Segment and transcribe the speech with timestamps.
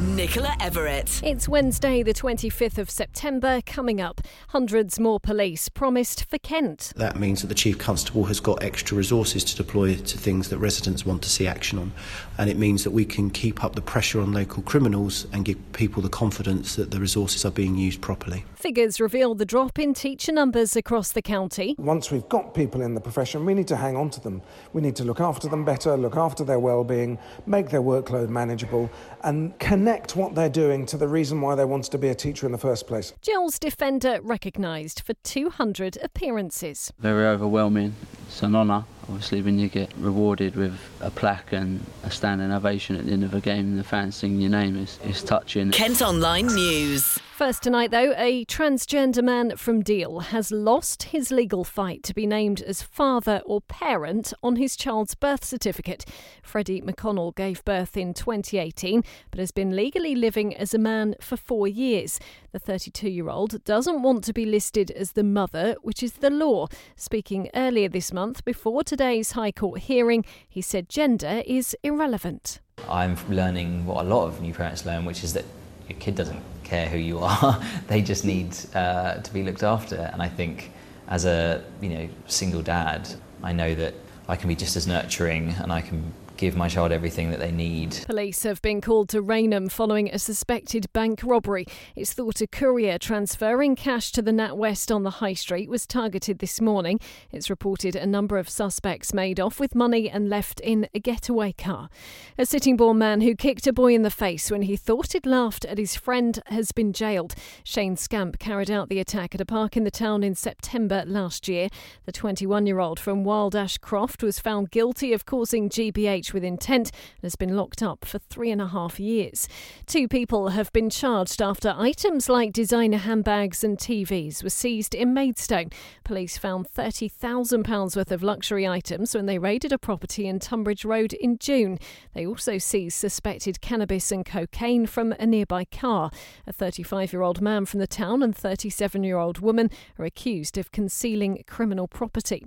[0.00, 1.20] Nicola Everett.
[1.22, 3.60] It's Wednesday, the 25th of September.
[3.66, 6.94] Coming up, hundreds more police promised for Kent.
[6.96, 10.56] That means that the Chief Constable has got extra resources to deploy to things that
[10.56, 11.92] residents want to see action on.
[12.38, 15.58] And it means that we can keep up the pressure on local criminals and give
[15.72, 18.46] people the confidence that the resources are being used properly.
[18.54, 21.74] Figures reveal the drop in teacher numbers across the county.
[21.76, 24.40] Once we've got people in the profession, we need to hang on to them.
[24.72, 28.90] We need to look after them better, look after their well-being, make their workload manageable,
[29.22, 32.46] and connect what they're doing to the reason why they wanted to be a teacher
[32.46, 33.12] in the first place.
[33.22, 36.92] Gills defender recognised for 200 appearances.
[36.98, 37.94] Very overwhelming.
[38.28, 42.96] It's an honour, obviously, when you get rewarded with a plaque and a standing ovation
[42.96, 44.76] at the end of a game and the fans singing your name.
[44.76, 45.72] It's, it's touching.
[45.72, 47.18] Kent Online News.
[47.40, 52.26] First tonight, though, a transgender man from Deal has lost his legal fight to be
[52.26, 56.04] named as father or parent on his child's birth certificate.
[56.42, 61.38] Freddy McConnell gave birth in 2018 but has been legally living as a man for
[61.38, 62.20] four years.
[62.52, 66.28] The 32 year old doesn't want to be listed as the mother, which is the
[66.28, 66.66] law.
[66.94, 72.60] Speaking earlier this month before today's High Court hearing, he said gender is irrelevant.
[72.86, 75.46] I'm learning what a lot of new parents learn, which is that
[75.88, 77.58] your kid doesn't care who you are.
[77.88, 80.10] they just need uh, to be looked after.
[80.12, 80.70] And I think
[81.08, 83.08] as a you know single dad,
[83.42, 83.94] I know that
[84.28, 87.52] I can be just as nurturing and I can give my child everything that they
[87.52, 87.92] need.
[88.06, 91.66] Police have been called to Rainham following a suspected bank robbery.
[91.94, 96.38] It's thought a courier transferring cash to the NatWest on the High Street was targeted
[96.38, 96.98] this morning.
[97.30, 101.52] It's reported a number of suspects made off with money and left in a getaway
[101.52, 101.90] car.
[102.38, 105.66] A Sittingbourne man who kicked a boy in the face when he thought he'd laughed
[105.66, 107.34] at his friend has been jailed.
[107.64, 111.48] Shane Scamp carried out the attack at a park in the town in September last
[111.48, 111.68] year.
[112.06, 116.44] The 21 year old from Wild Ash Croft was found guilty of causing GBH with
[116.44, 119.48] intent and has been locked up for three and a half years.
[119.86, 125.14] Two people have been charged after items like designer handbags and TVs were seized in
[125.14, 125.70] Maidstone.
[126.04, 131.12] Police found £30,000 worth of luxury items when they raided a property in Tunbridge Road
[131.14, 131.78] in June.
[132.14, 136.10] They also seized suspected cannabis and cocaine from a nearby car.
[136.46, 140.58] A 35 year old man from the town and 37 year old woman are accused
[140.58, 142.46] of concealing criminal property.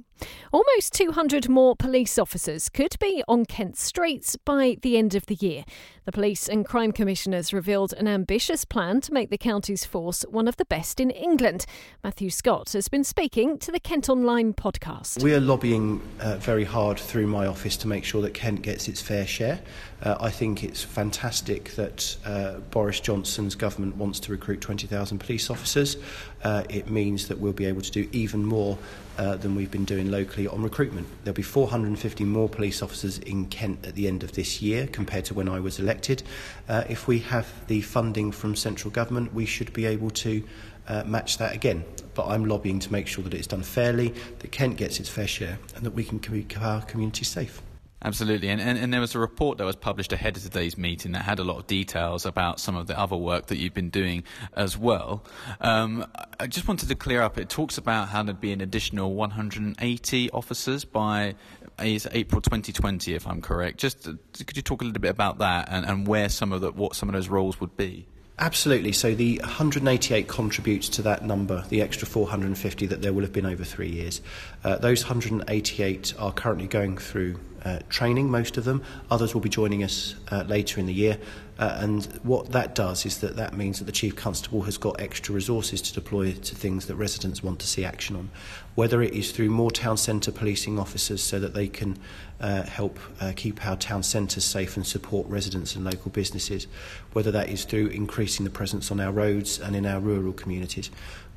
[0.51, 5.35] Almost 200 more police officers could be on Kent streets by the end of the
[5.35, 5.65] year.
[6.05, 10.47] The police and crime commissioners revealed an ambitious plan to make the county's force one
[10.47, 11.65] of the best in England.
[12.03, 15.23] Matthew Scott has been speaking to the Kent Online podcast.
[15.23, 18.87] We are lobbying uh, very hard through my office to make sure that Kent gets
[18.87, 19.61] its fair share.
[20.01, 25.49] Uh, I think it's fantastic that uh, Boris Johnson's government wants to recruit 20,000 police
[25.49, 25.95] officers.
[26.43, 28.77] uh, it means that we'll be able to do even more
[29.17, 31.07] uh, than we've been doing locally on recruitment.
[31.23, 35.25] There'll be 450 more police officers in Kent at the end of this year compared
[35.25, 36.23] to when I was elected.
[36.67, 40.43] Uh, if we have the funding from central government, we should be able to
[40.87, 41.83] uh, match that again.
[42.13, 45.27] But I'm lobbying to make sure that it's done fairly, that Kent gets its fair
[45.27, 47.61] share, and that we can keep our community safe.
[48.03, 48.49] Absolutely.
[48.49, 51.23] And, and, and, there was a report that was published ahead of today's meeting that
[51.23, 54.23] had a lot of details about some of the other work that you've been doing
[54.55, 55.23] as well.
[55.61, 56.05] Um,
[56.39, 57.37] I just wanted to clear up.
[57.37, 61.35] It talks about how there'd be an additional 180 officers by
[61.79, 63.77] April 2020, if I'm correct.
[63.77, 66.61] Just uh, could you talk a little bit about that and, and where some of
[66.61, 68.05] the, what some of those roles would be?
[68.39, 68.91] Absolutely.
[68.91, 73.45] So the 188 contributes to that number, the extra 450 that there will have been
[73.45, 74.21] over three years.
[74.63, 78.83] Uh, those 188 are currently going through uh, training, most of them.
[79.09, 81.17] Others will be joining us uh, later in the year.
[81.59, 84.99] Uh, and what that does is that that means that the Chief Constable has got
[84.99, 88.29] extra resources to deploy to things that residents want to see action on,
[88.73, 91.97] whether it is through more town centre policing officers so that they can
[92.41, 96.65] uh, help uh, keep our town centres safe and support residents and local businesses,
[97.13, 100.89] whether that is through increasing the presence on our roads and in our rural communities,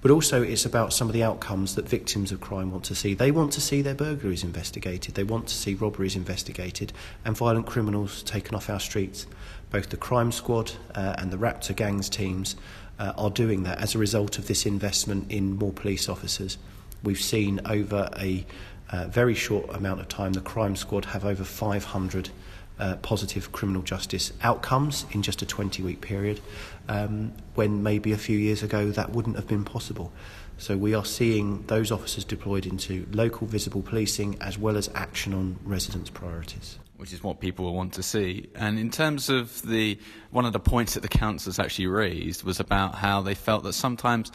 [0.06, 3.12] But also, it's about some of the outcomes that victims of crime want to see.
[3.12, 6.92] They want to see their burglaries investigated, they want to see robberies investigated,
[7.24, 9.26] and violent criminals taken off our streets.
[9.72, 12.54] Both the crime squad uh, and the Raptor gangs teams
[13.00, 16.56] uh, are doing that as a result of this investment in more police officers.
[17.02, 18.46] We've seen over a
[18.90, 22.30] uh, very short amount of time the crime squad have over 500
[22.78, 26.40] uh, positive criminal justice outcomes in just a 20 week period,
[26.88, 30.12] um, when maybe a few years ago that wouldn't have been possible.
[30.58, 35.34] So we are seeing those officers deployed into local visible policing as well as action
[35.34, 38.48] on residents' priorities which is what people will want to see.
[38.54, 39.98] And in terms of the
[40.30, 43.74] one of the points that the councillors actually raised was about how they felt that
[43.74, 44.32] sometimes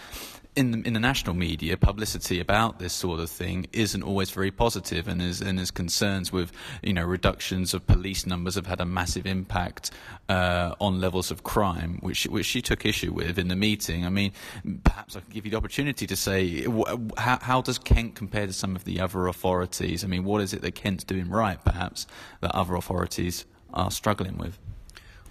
[0.55, 4.51] in the, in the national media, publicity about this sort of thing isn't always very
[4.51, 6.51] positive, and is and is concerns with
[6.83, 9.91] you know reductions of police numbers have had a massive impact
[10.27, 14.05] uh, on levels of crime, which which she took issue with in the meeting.
[14.05, 14.33] I mean,
[14.83, 16.65] perhaps I can give you the opportunity to say
[17.17, 20.03] how, how does Kent compare to some of the other authorities?
[20.03, 22.07] I mean, what is it that Kent's doing right, perhaps
[22.41, 24.59] that other authorities are struggling with?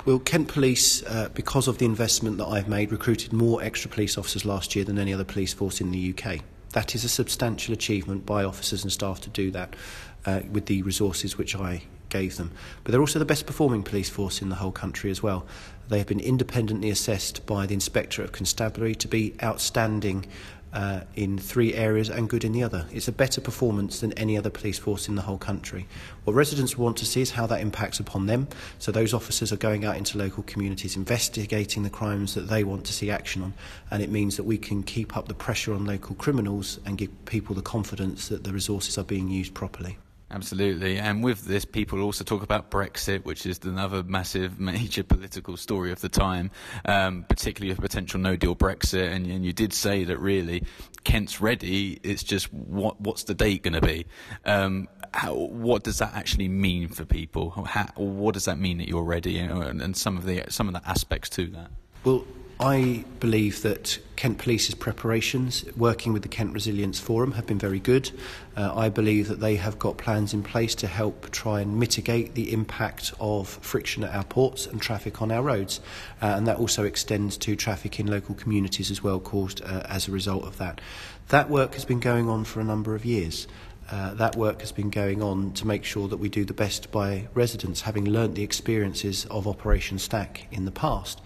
[0.07, 4.17] Well, Kent Police, uh, because of the investment that I've made, recruited more extra police
[4.17, 6.39] officers last year than any other police force in the UK.
[6.71, 9.77] That is a substantial achievement by officers and staff to do that
[10.25, 12.51] uh, with the resources which I gave them.
[12.83, 15.47] But they're also the best performing police force in the whole country as well.
[15.89, 20.25] They have been independently assessed by the Inspector of Constabulary to be outstanding
[20.73, 22.87] uh, in three areas and good in the other.
[22.93, 25.87] It's a better performance than any other police force in the whole country.
[26.25, 28.49] What residents want to see is how that impacts upon them.
[28.79, 32.85] So those officers are going out into local communities, investigating the crimes that they want
[32.87, 33.55] to see action on,
[33.91, 37.11] and it means that we can keep up the pressure on local criminals and give
[37.25, 39.99] people the confidence that the resources are being used properly.
[40.33, 40.97] Absolutely.
[40.99, 45.91] And with this, people also talk about Brexit, which is another massive, major political story
[45.91, 46.51] of the time,
[46.85, 49.13] um, particularly a potential no deal Brexit.
[49.13, 50.65] And, and, you did say that really
[51.03, 51.99] Kent's ready.
[52.03, 54.07] It's just what, what's the date going to be?
[54.45, 57.51] Um, how, what does that actually mean for people?
[57.51, 59.39] How, what does that mean that you're ready?
[59.39, 61.71] And, and some of the some of the aspects to that.
[62.05, 62.25] Well,
[62.61, 67.81] I believe that Kent Police's preparations, working with the Kent Resilience Forum, have been very
[67.81, 68.11] good.
[68.55, 72.35] Uh, I believe that they have got plans in place to help try and mitigate
[72.35, 75.81] the impact of friction at our ports and traffic on our roads.
[76.21, 80.07] Uh, and that also extends to traffic in local communities as well, caused uh, as
[80.07, 80.83] a result of that.
[81.29, 83.49] That work has been going on for a number of years.
[83.91, 86.93] Uh, that work has been going on to make sure that we do the best
[86.93, 91.23] by residents, having learnt the experiences of Operation Stack in the past.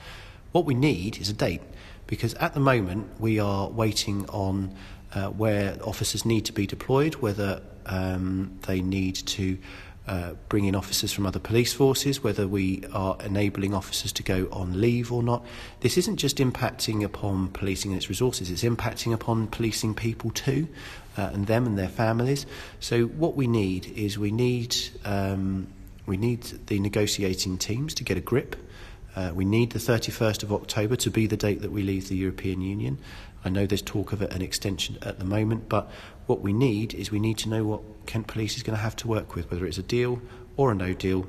[0.55, 1.63] What we need is a date
[2.07, 4.73] because at the moment we are waiting on
[5.13, 9.59] uh, where officers need to be deployed, whether um, they need to
[10.07, 14.47] uh, bring in officers from other police forces, whether we are enabling officers to go
[14.53, 15.45] on leave or not.
[15.81, 20.69] This isn't just impacting upon policing and its resources, it's impacting upon policing people too,
[21.19, 22.47] uh, and them and their families.
[22.79, 25.67] So what we need is we need um,
[26.07, 28.55] we need the negotiating teams to get a grip
[29.17, 32.17] uh, we need the 31st of October to be the date that we leave the
[32.17, 32.99] European Union.
[33.45, 35.91] I know there's talk of an extension at the moment, but
[36.27, 38.97] what we need is we need to know what Kent Police is going to have
[38.97, 40.21] to work with, whether it's a deal
[40.57, 41.27] or a no deal,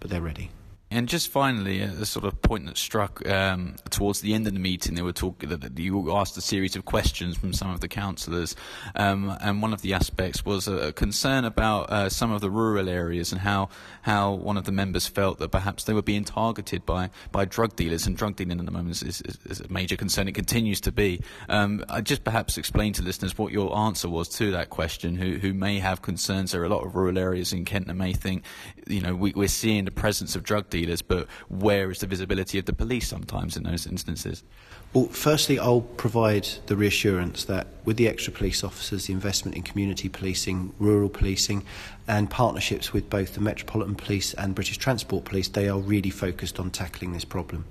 [0.00, 0.50] but they're ready.
[0.90, 4.58] And just finally, a sort of point that struck um, towards the end of the
[4.58, 7.88] meeting, they were talking that you asked a series of questions from some of the
[7.88, 8.56] councillors,
[8.94, 12.88] um, and one of the aspects was a, concern about uh, some of the rural
[12.88, 13.68] areas and how
[14.02, 17.76] how one of the members felt that perhaps they were being targeted by by drug
[17.76, 20.26] dealers, and drug dealing at the moment is, is, is a major concern.
[20.26, 21.20] It continues to be.
[21.50, 25.16] Um, I just perhaps explain to listeners what your answer was to that question.
[25.16, 26.52] Who who may have concerns?
[26.52, 28.44] There are a lot of rural areas in Kent that may think,
[28.86, 32.06] you know, we, we're seeing the presence of drug dealers dealers, but where is the
[32.06, 34.44] visibility of the police sometimes in those instances?
[34.92, 39.62] Well, firstly, I'll provide the reassurance that with the extra police officers, the investment in
[39.62, 41.64] community policing, rural policing,
[42.06, 46.58] and partnerships with both the Metropolitan Police and British Transport Police, they are really focused
[46.58, 47.64] on tackling this problem.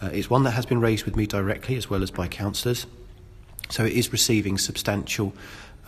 [0.00, 2.86] Uh, it's one that has been raised with me directly as well as by councillors,
[3.68, 5.34] so it is receiving substantial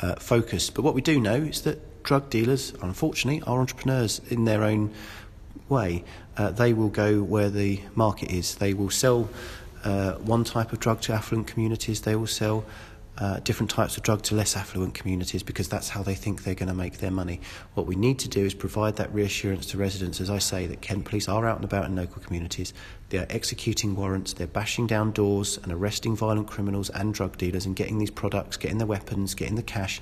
[0.03, 0.71] uh, focus.
[0.71, 4.93] But what we do know is that drug dealers, unfortunately, are entrepreneurs in their own
[5.69, 6.05] way,
[6.37, 8.57] uh, they will go where the market is.
[8.57, 9.29] They will sell
[9.85, 12.65] uh, one type of drug to affluent communities, they will sell
[13.19, 16.55] uh, different types of drug to less affluent communities because that's how they think they're
[16.55, 17.41] going to make their money.
[17.75, 20.81] What we need to do is provide that reassurance to residents, as I say, that
[20.81, 22.75] Kent Police are out and about in local communities.
[23.11, 27.77] They're executing warrants, they're bashing down doors and arresting violent criminals and drug dealers and
[27.77, 30.01] getting these products, getting the weapons, getting the cash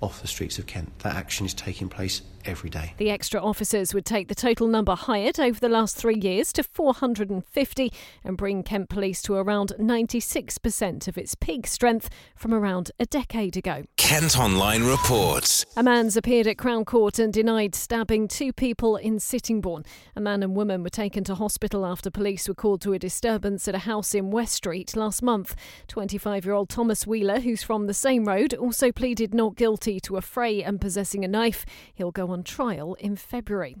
[0.00, 0.98] off the streets of Kent.
[1.00, 2.94] That action is taking place every day.
[2.96, 6.62] The extra officers would take the total number hired over the last three years to
[6.62, 7.92] 450
[8.24, 13.56] and bring Kent Police to around 96% of its peak strength from around a decade
[13.56, 13.84] ago.
[13.96, 15.66] Kent Online reports.
[15.76, 19.84] A man's appeared at Crown Court and denied stabbing two people in Sittingbourne.
[20.16, 23.68] A man and woman were taken to hospital after police were called to a disturbance
[23.68, 25.54] at a house in West Street last month.
[25.88, 30.16] 25 year old Thomas Wheeler, who's from the same road, also pleaded not guilty to
[30.16, 31.66] affray and possessing a knife.
[31.94, 33.76] He'll go on trial in February.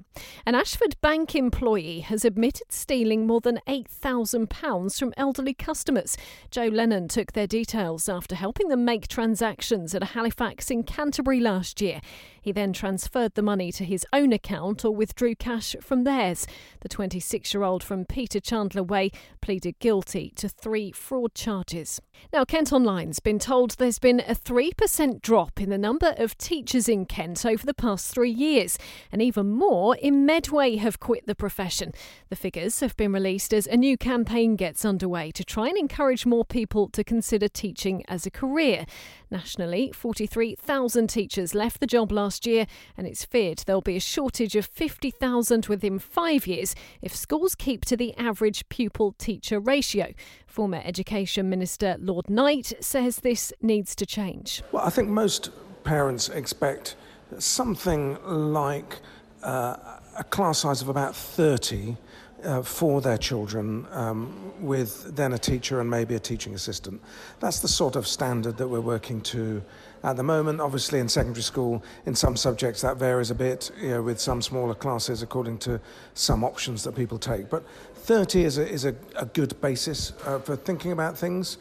[0.46, 6.16] An Ashford Bank employee has admitted stealing more than £8,000 from elderly customers.
[6.50, 11.40] Joe Lennon took their details after helping them make transactions at a Halifax in Canterbury
[11.40, 12.00] last year.
[12.48, 16.46] He then transferred the money to his own account or withdrew cash from theirs.
[16.80, 19.10] The 26 year old from Peter Chandler Way
[19.42, 22.00] pleaded guilty to three fraud charges.
[22.32, 26.88] Now, Kent Online's been told there's been a 3% drop in the number of teachers
[26.88, 28.78] in Kent over the past three years,
[29.12, 31.92] and even more in Medway have quit the profession.
[32.30, 36.24] The figures have been released as a new campaign gets underway to try and encourage
[36.24, 38.86] more people to consider teaching as a career.
[39.30, 42.66] Nationally, 43,000 teachers left the job last year,
[42.96, 47.84] and it's feared there'll be a shortage of 50,000 within five years if schools keep
[47.86, 50.12] to the average pupil teacher ratio.
[50.46, 54.62] Former Education Minister Lord Knight says this needs to change.
[54.72, 55.50] Well, I think most
[55.84, 56.96] parents expect
[57.38, 59.00] something like
[59.42, 59.76] uh,
[60.16, 61.96] a class size of about 30
[62.44, 67.00] uh, for their children um, with then a teacher and maybe a teaching assistant.
[67.40, 69.62] That's the sort of standard that we're working to
[70.02, 70.60] at the moment.
[70.60, 74.42] Obviously, in secondary school, in some subjects that varies a bit, you know, with some
[74.42, 75.80] smaller classes according to
[76.14, 77.48] some options that people take.
[77.48, 77.64] But
[77.94, 81.58] 30 is a, is a, a good basis uh, for thinking about things.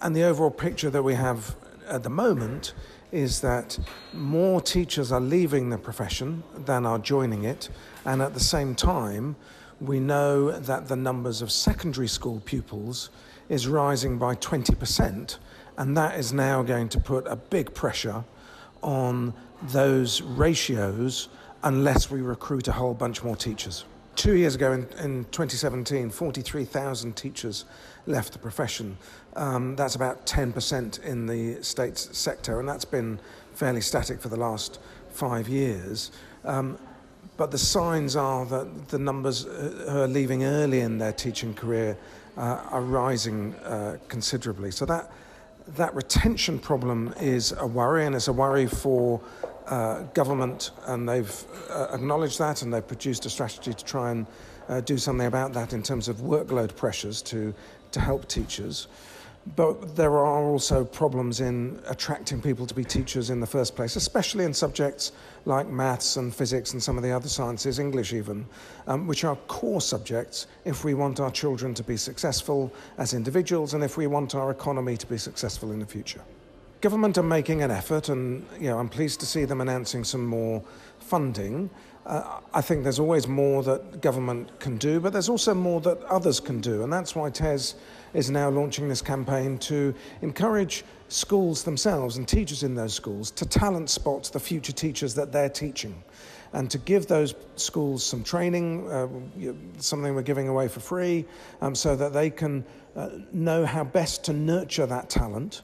[0.00, 1.54] And the overall picture that we have
[1.88, 2.74] at the moment
[3.12, 3.78] is that
[4.14, 7.68] more teachers are leaving the profession than are joining it,
[8.06, 9.36] and at the same time,
[9.80, 13.10] we know that the numbers of secondary school pupils
[13.48, 15.36] is rising by 20%,
[15.76, 18.24] and that is now going to put a big pressure
[18.82, 21.28] on those ratios
[21.62, 23.84] unless we recruit a whole bunch more teachers.
[24.16, 27.64] Two years ago, in, in 2017, 43,000 teachers
[28.06, 28.96] left the profession.
[29.36, 33.18] Um, that's about 10% in the state's sector, and that's been
[33.54, 36.10] fairly static for the last five years.
[36.44, 36.78] Um,
[37.36, 41.54] but the signs are that the numbers uh, who are leaving early in their teaching
[41.54, 41.96] career
[42.36, 44.70] uh, are rising uh, considerably.
[44.70, 45.10] So that
[45.68, 49.20] that retention problem is a worry, and it's a worry for
[49.66, 54.26] uh, government, and they've uh, acknowledged that, and they've produced a strategy to try and
[54.68, 57.54] uh, do something about that in terms of workload pressures to
[57.92, 58.88] to help teachers.
[59.56, 63.96] But there are also problems in attracting people to be teachers in the first place,
[63.96, 65.10] especially in subjects
[65.46, 68.46] like maths and physics and some of the other sciences, English even,
[68.86, 73.74] um, which are core subjects if we want our children to be successful as individuals
[73.74, 76.22] and if we want our economy to be successful in the future.
[76.80, 80.26] Government are making an effort, and you know, I'm pleased to see them announcing some
[80.26, 80.62] more
[80.98, 81.68] funding.
[82.04, 86.02] Uh, I think there's always more that government can do, but there's also more that
[86.04, 87.76] others can do, and that's why TES
[88.12, 93.46] is now launching this campaign to encourage schools themselves and teachers in those schools to
[93.46, 96.02] talent spot the future teachers that they're teaching
[96.54, 99.08] and to give those schools some training, uh,
[99.78, 101.24] something we're giving away for free,
[101.60, 102.64] um, so that they can
[102.96, 105.62] uh, know how best to nurture that talent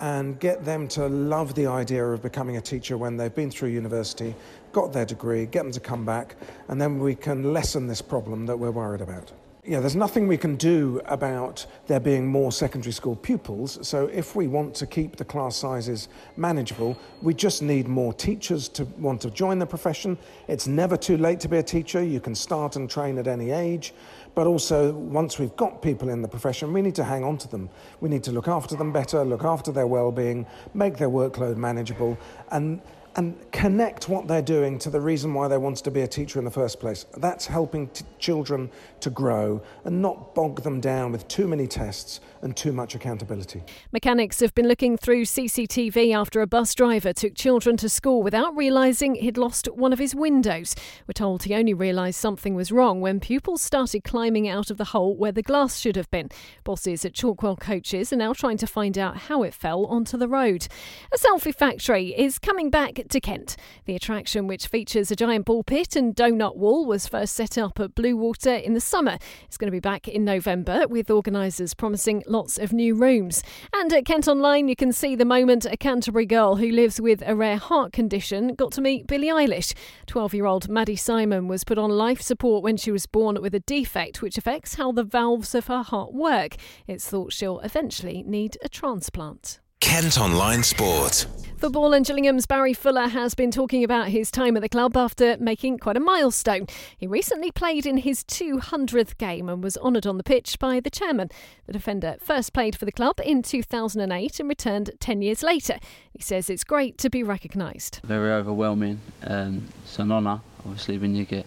[0.00, 3.70] and get them to love the idea of becoming a teacher when they've been through
[3.70, 4.34] university,
[4.72, 6.36] got their degree, get them to come back,
[6.68, 9.32] and then we can lessen this problem that we're worried about
[9.68, 13.78] yeah, there's nothing we can do about there being more secondary school pupils.
[13.86, 16.08] So if we want to keep the class sizes
[16.38, 20.16] manageable, we just need more teachers to want to join the profession.
[20.48, 22.02] It's never too late to be a teacher.
[22.02, 23.92] You can start and train at any age.
[24.34, 27.48] But also, once we've got people in the profession, we need to hang on to
[27.48, 27.68] them.
[28.00, 32.16] We need to look after them better, look after their well-being, make their workload manageable,
[32.52, 32.80] and
[33.18, 36.38] and connect what they're doing to the reason why they wanted to be a teacher
[36.38, 37.04] in the first place.
[37.16, 38.70] That's helping t- children
[39.00, 43.62] to grow and not bog them down with too many tests and too much accountability.
[43.92, 48.56] Mechanics have been looking through CCTV after a bus driver took children to school without
[48.56, 50.74] realising he'd lost one of his windows.
[51.06, 54.86] We're told he only realised something was wrong when pupils started climbing out of the
[54.86, 56.28] hole where the glass should have been.
[56.64, 60.28] Bosses at Chalkwell Coaches are now trying to find out how it fell onto the
[60.28, 60.68] road.
[61.12, 63.56] A selfie factory is coming back to Kent.
[63.84, 67.80] The attraction, which features a giant ball pit and donut wall, was first set up
[67.80, 69.18] at Bluewater in the summer.
[69.44, 73.42] It's going to be back in November, with organisers promising lots of new rooms.
[73.72, 77.22] And at Kent Online, you can see the moment a Canterbury girl who lives with
[77.26, 79.74] a rare heart condition got to meet Billie Eilish.
[80.06, 83.54] 12 year old Maddie Simon was put on life support when she was born with
[83.54, 86.56] a defect which affects how the valves of her heart work.
[86.86, 89.60] It's thought she'll eventually need a transplant.
[89.88, 91.24] Kent Online Sport.
[91.56, 95.38] Football and Gillingham's Barry Fuller has been talking about his time at the club after
[95.38, 96.66] making quite a milestone.
[96.98, 100.90] He recently played in his 200th game and was honoured on the pitch by the
[100.90, 101.30] chairman.
[101.64, 105.78] The defender first played for the club in 2008 and returned 10 years later.
[106.12, 108.00] He says it's great to be recognised.
[108.04, 109.00] Very overwhelming.
[109.24, 111.46] Um, it's an honour, obviously, when you get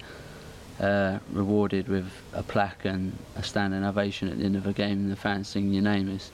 [0.79, 4.97] uh, rewarded with a plaque and a standing ovation at the end of a game
[4.97, 6.09] and the fans singing your name.
[6.09, 6.31] Is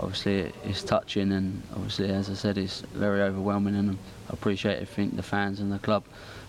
[0.00, 3.98] obviously it's touching and obviously as I said it's very overwhelming and
[4.30, 6.04] I appreciate everything the fans and the club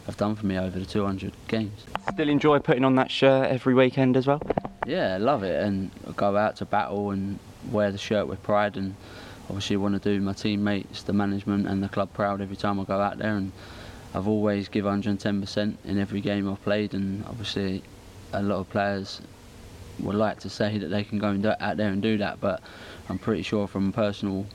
[0.06, 1.86] have done for me over the 200 games.
[2.13, 4.41] Still enjoy putting on that shirt every weekend as well?
[4.86, 7.39] Yeah, I love it and I go out to battle and
[7.72, 8.96] wear the shirt with pride and
[9.50, 12.84] obviously want to do my teammates, the management and the club proud every time I
[12.84, 13.51] go out there and
[14.13, 17.84] I've always give 110% in every game I've played and obviously
[18.34, 19.22] a lot of players
[20.00, 22.39] would like to say that they can go and do, out there and do that
[22.39, 22.62] but
[23.10, 24.46] I'm pretty sure from a personal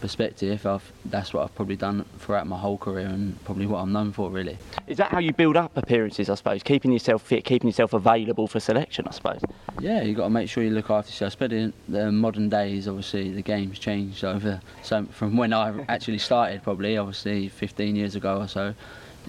[0.00, 3.92] perspective I've, that's what I've probably done throughout my whole career and probably what I'm
[3.92, 4.56] known for really.
[4.86, 8.46] Is that how you build up appearances I suppose, keeping yourself fit, keeping yourself available
[8.46, 9.40] for selection I suppose?
[9.80, 11.28] Yeah, you've got to make sure you look after yourself.
[11.30, 14.60] Especially in the modern days, obviously the game's changed over.
[14.82, 18.74] So from when I actually started, probably obviously 15 years ago or so,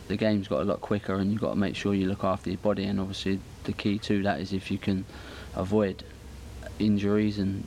[0.08, 2.50] the game's got a lot quicker, and you've got to make sure you look after
[2.50, 2.86] your body.
[2.86, 5.06] And obviously the key to that is if you can
[5.56, 6.04] avoid
[6.80, 7.64] injuries and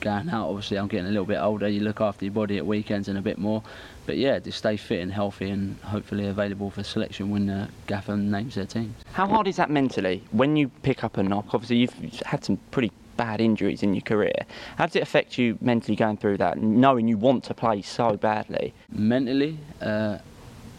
[0.00, 0.48] going out.
[0.48, 1.68] Obviously, I'm getting a little bit older.
[1.68, 3.62] You look after your body at weekends and a bit more.
[4.06, 8.16] But yeah, just stay fit and healthy and hopefully available for selection when the gaffer
[8.16, 8.94] names their teams.
[9.12, 11.54] How hard is that mentally when you pick up a knock?
[11.54, 14.46] Obviously, you've had some pretty bad injuries in your career.
[14.76, 18.16] How does it affect you mentally going through that, knowing you want to play so
[18.16, 18.72] badly?
[18.90, 20.18] Mentally, uh,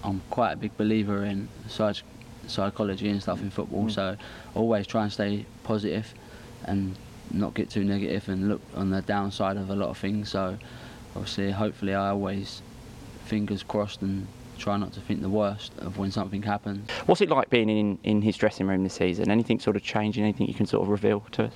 [0.03, 2.03] I'm quite a big believer in psych-
[2.47, 3.91] psychology and stuff in football, mm.
[3.91, 4.17] so
[4.55, 6.13] always try and stay positive
[6.65, 6.95] and
[7.33, 10.29] not get too negative and look on the downside of a lot of things.
[10.29, 10.57] So
[11.15, 12.61] obviously, hopefully, I always
[13.25, 16.89] fingers crossed and try not to think the worst of when something happens.
[17.05, 19.31] What's it like being in, in his dressing room this season?
[19.31, 20.23] Anything sort of changing?
[20.23, 21.53] Anything you can sort of reveal to us?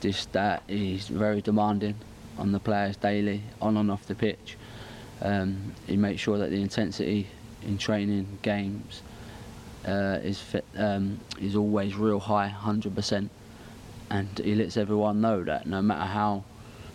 [0.00, 1.94] Just that he's very demanding
[2.38, 4.56] on the players daily, on and off the pitch.
[5.22, 7.28] Um, he makes sure that the intensity
[7.62, 9.02] in training, games,
[9.86, 13.28] uh, is fit, um, is always real high, 100%
[14.10, 16.44] and he lets everyone know that no matter how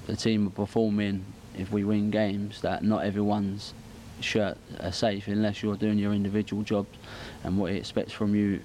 [0.08, 1.26] the team are performing,
[1.58, 3.74] if we win games, that not everyone's
[4.20, 6.98] shirt are safe unless you're doing your individual jobs
[7.44, 8.60] and what he expects from you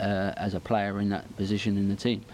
[0.00, 2.24] uh, as a player in that position in the team.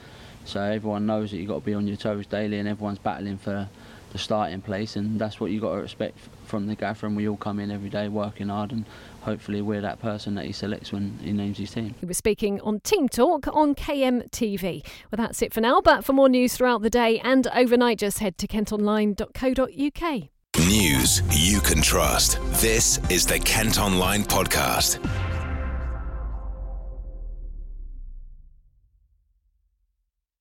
[0.44, 3.38] So everyone knows that you've got to be on your toes daily and everyone's battling
[3.38, 3.68] for
[4.12, 7.28] the starting place and that's what you've got to expect from the gaffer and we
[7.28, 8.84] all come in every day working hard and
[9.22, 11.94] hopefully we're that person that he selects when he names his team.
[12.00, 14.84] He was speaking on Team Talk on KMTV.
[15.10, 18.18] Well, that's it for now, but for more news throughout the day and overnight, just
[18.18, 20.28] head to kentonline.co.uk.
[20.58, 22.38] News you can trust.
[22.60, 24.98] This is the Kent Online Podcast.